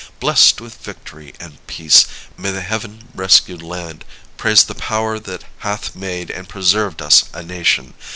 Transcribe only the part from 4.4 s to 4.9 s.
the